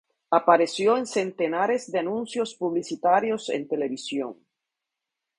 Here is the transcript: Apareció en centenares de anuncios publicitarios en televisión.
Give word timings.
Apareció 0.31 0.97
en 0.97 1.05
centenares 1.05 1.91
de 1.91 1.99
anuncios 1.99 2.55
publicitarios 2.55 3.49
en 3.49 3.67
televisión. 3.67 4.35